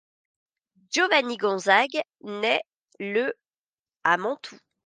Giovanni 0.89 1.37
Gonzague 1.37 2.01
naît 2.21 2.63
le 2.99 3.35
à 4.03 4.17
Mantoue. 4.17 4.57